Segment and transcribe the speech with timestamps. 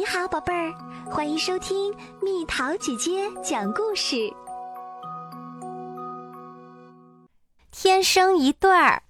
[0.00, 0.72] 你好，宝贝儿，
[1.10, 4.32] 欢迎收听蜜桃姐姐讲故事。
[7.70, 9.02] 天生一对儿，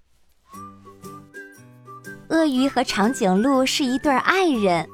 [2.29, 4.89] 鳄鱼和长颈鹿是一对爱人，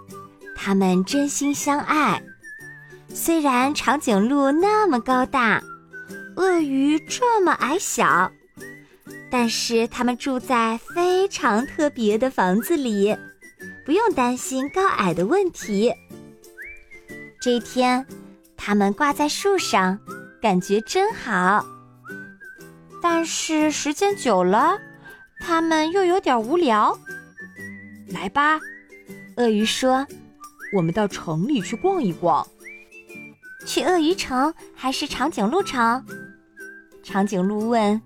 [0.55, 2.23] 他们真心相爱。
[3.09, 5.63] 虽然长颈鹿那么高大，
[6.37, 8.31] 鳄鱼这么矮小，
[9.31, 13.17] 但是他们住在非常特别的房子里。
[13.87, 15.95] 不用担心高矮的问题。
[17.41, 18.05] 这一天，
[18.57, 19.97] 他们挂在树上，
[20.43, 21.65] 感觉真好。
[23.01, 24.77] 但是时间久了，
[25.39, 26.99] 他们又有点无聊。
[28.09, 28.59] 来吧，
[29.37, 30.05] 鳄鱼说
[30.75, 32.45] ：“我们到城里去逛一逛。”
[33.65, 36.05] 去鳄鱼城还是长颈鹿城？
[37.05, 38.03] 长颈鹿问。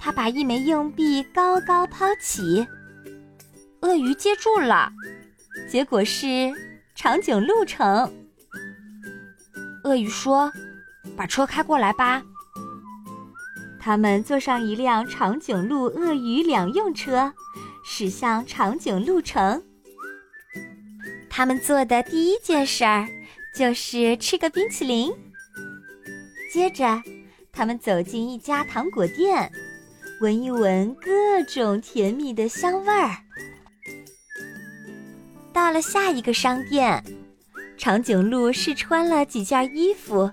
[0.00, 2.66] 他把一枚硬币高高抛起。
[3.82, 4.92] 鳄鱼接住了，
[5.68, 6.52] 结果是
[6.94, 8.10] 长颈鹿城。
[9.82, 10.52] 鳄鱼说
[11.16, 12.22] ：“把车开过来吧。”
[13.80, 17.32] 他们坐上一辆长颈鹿鳄鱼两用车，
[17.84, 19.60] 驶向长颈鹿城。
[21.28, 23.08] 他们做的第一件事儿
[23.56, 25.12] 就是吃个冰淇淋。
[26.52, 27.02] 接着，
[27.50, 29.50] 他们走进一家糖果店，
[30.20, 33.21] 闻一闻各种甜蜜的香味儿。
[35.52, 37.04] 到了下一个商店，
[37.76, 40.30] 长颈鹿试穿了几件衣服，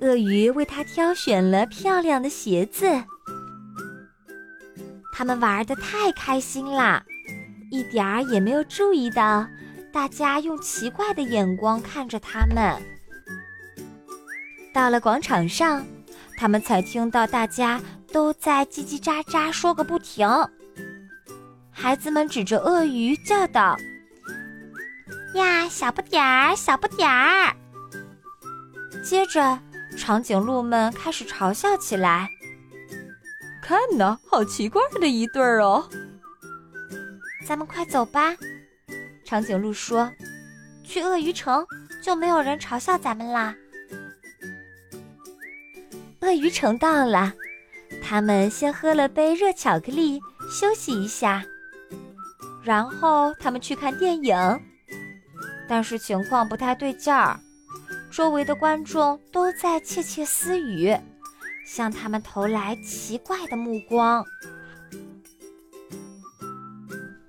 [0.00, 2.86] 鳄鱼为它挑选了漂亮的鞋子。
[5.12, 7.04] 他们玩的太开心啦，
[7.70, 9.46] 一点儿也没有注意到
[9.92, 12.82] 大家用奇怪的眼光看着他们。
[14.72, 15.86] 到了广场上，
[16.36, 20.26] 他们才听到大家都在叽叽喳喳说个不停。
[21.70, 23.76] 孩子们指着鳄鱼叫道。
[25.34, 27.54] 呀，小不点儿，小不点儿。
[29.04, 29.58] 接着，
[29.96, 32.28] 长颈鹿们开始嘲笑起来。
[33.60, 35.88] 看呐，好奇怪的一对儿哦！
[37.46, 38.34] 咱们快走吧，
[39.24, 40.10] 长颈鹿说
[40.84, 41.66] ：“去鳄鱼城
[42.02, 43.54] 就没有人嘲笑咱们啦。”
[46.20, 47.32] 鳄鱼城到了，
[48.02, 50.20] 他们先喝了杯热巧克力，
[50.50, 51.44] 休息一下，
[52.62, 54.36] 然后他们去看电影。
[55.68, 57.40] 但是情况不太对劲儿，
[58.10, 60.96] 周围的观众都在窃窃私语，
[61.66, 64.24] 向他们投来奇怪的目光。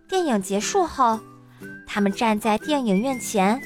[0.07, 1.19] 电影结束后，
[1.87, 3.61] 他们站在电影院前，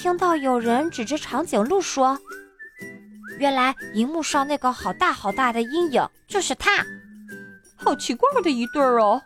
[0.00, 2.18] 听到有人指着长颈鹿说
[3.38, 6.84] ：“原来荧幕上那个好大好大的阴影就是他，
[7.76, 9.20] 好奇怪的一对儿哦！”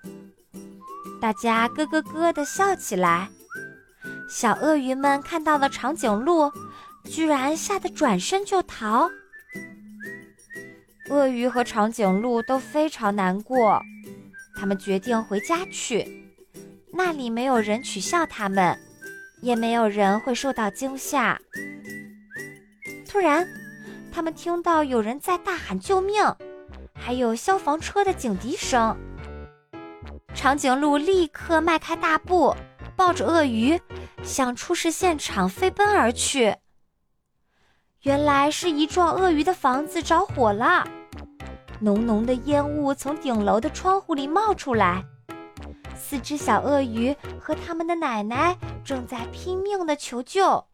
[1.20, 3.28] 大家咯咯咯的笑起来。
[4.28, 6.52] 小鳄鱼们看到了长颈鹿，
[7.04, 9.10] 居然吓得转身就逃。
[11.08, 13.80] 鳄鱼和长颈鹿都非常难过，
[14.54, 16.06] 他们决定回家去，
[16.92, 18.78] 那里没有人取笑他们，
[19.40, 21.40] 也没有人会受到惊吓。
[23.08, 23.48] 突然，
[24.12, 26.22] 他们听到有人在大喊救命，
[26.94, 28.94] 还有消防车的警笛声。
[30.34, 32.54] 长颈鹿立刻迈开大步，
[32.94, 33.80] 抱着鳄鱼。
[34.22, 36.56] 向出事现场飞奔而去。
[38.02, 40.86] 原来是一幢鳄鱼的房子着火了，
[41.80, 45.04] 浓浓的烟雾从顶楼的窗户里冒出来。
[45.96, 50.64] 四只小鳄鱼和他们的奶奶正在拼命的求救，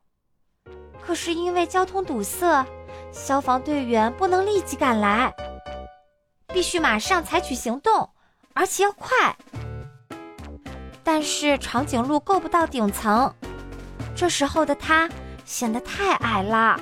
[1.01, 2.65] 可是因为交通堵塞，
[3.11, 5.35] 消防队员不能立即赶来，
[6.49, 8.11] 必须马上采取行动，
[8.53, 9.35] 而且要快。
[11.05, 13.33] 但是长颈鹿够不到顶层，
[14.17, 15.09] 这时候的它
[15.45, 16.81] 显得太矮了。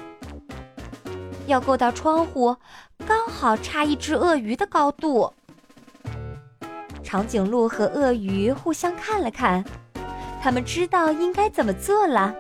[1.49, 2.57] 要够到窗户，
[3.05, 5.35] 刚好差一只鳄鱼的高度。
[7.03, 9.65] 长颈鹿和鳄鱼互相看了看，
[10.41, 12.33] 他们知道应该怎么做了。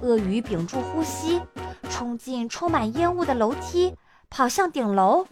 [0.00, 1.40] 鳄鱼屏住呼吸，
[1.90, 3.94] 冲进充满烟雾的楼梯，
[4.30, 5.26] 跑向顶楼。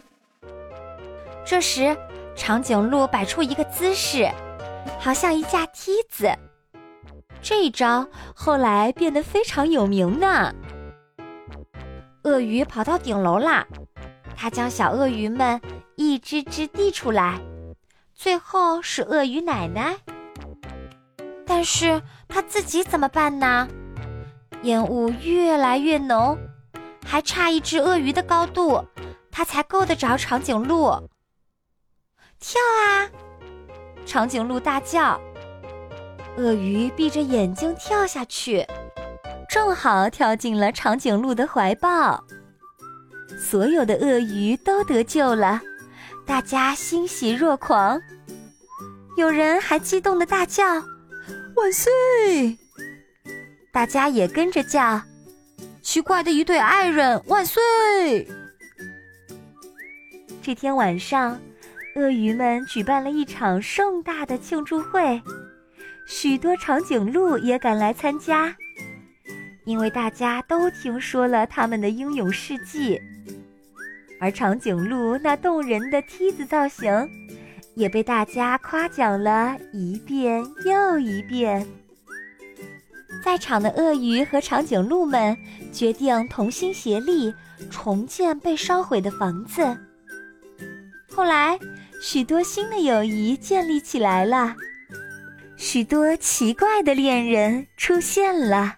[1.43, 1.97] 这时，
[2.35, 4.29] 长颈鹿摆出一个姿势。
[4.99, 6.31] 好像一架梯子，
[7.41, 10.53] 这一招后来变得非常有名呢。
[12.23, 13.65] 鳄鱼跑到顶楼啦，
[14.35, 15.61] 它将小鳄鱼们
[15.95, 17.39] 一只只递出来，
[18.13, 19.95] 最后是鳄鱼奶奶。
[21.45, 23.67] 但是它自己怎么办呢？
[24.63, 26.35] 烟雾越来越浓，
[27.05, 28.83] 还差一只鳄鱼的高度，
[29.29, 30.89] 它才够得着长颈鹿。
[32.39, 33.07] 跳啊！
[34.05, 35.19] 长颈鹿大叫
[36.37, 38.65] ：“鳄鱼闭着眼睛跳下去，
[39.49, 42.23] 正好跳进了长颈鹿的怀抱。
[43.39, 45.61] 所有的鳄鱼都得救了，
[46.25, 47.99] 大家欣喜若狂。
[49.17, 50.63] 有人还激动的大叫
[51.55, 52.57] ：“万岁！”
[53.73, 55.01] 大家也跟着叫
[55.81, 58.27] ：“奇怪的一对爱人，万岁！”
[60.41, 61.39] 这天晚上，
[61.95, 65.21] 鳄鱼们举办了一场盛大的庆祝会。
[66.05, 68.53] 许多长颈鹿也赶来参加，
[69.63, 72.99] 因为大家都听说了他们的英勇事迹，
[74.19, 76.91] 而长颈鹿那动人的梯子造型，
[77.75, 81.65] 也被大家夸奖了一遍又一遍。
[83.23, 85.35] 在场的鳄鱼和长颈鹿们
[85.71, 87.33] 决定同心协力，
[87.71, 89.65] 重建被烧毁的房子。
[91.09, 91.57] 后来，
[92.01, 94.55] 许多新的友谊建立起来了。
[95.57, 98.75] 许多奇怪的恋人出现了。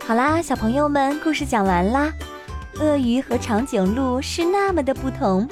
[0.00, 2.12] 好啦，小朋友们，故事讲完啦。
[2.80, 5.48] 鳄鱼和长颈鹿是那么的不同，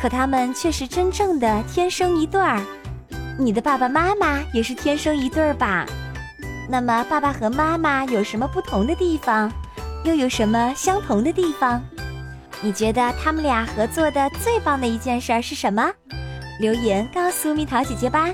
[0.00, 2.62] 可他们却是真正的天生一对儿。
[3.38, 5.84] 你的爸爸妈妈也是天生一对儿吧？
[6.68, 9.52] 那么，爸爸和妈妈有什么不同的地方？
[10.04, 11.82] 又有什么相同的地方？
[12.62, 15.92] 你觉得他们俩合作的最棒的一件事是什么？
[16.58, 18.28] 留言告诉蜜桃姐姐吧。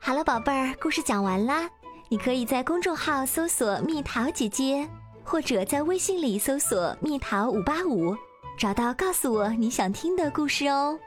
[0.00, 1.68] 好了，宝贝儿，故事讲完啦。
[2.08, 4.86] 你可以在公众号搜索“蜜桃姐姐”，
[5.24, 8.14] 或者在微信里搜索“蜜桃五八五”，
[8.58, 10.98] 找到告诉我你想听的故事哦。